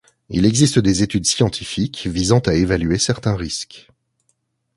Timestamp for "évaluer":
2.55-2.97